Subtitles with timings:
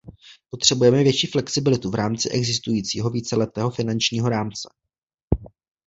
[0.49, 4.69] Potřebujeme větší flexibilitu v rámci existujícího víceletého finančního rámce.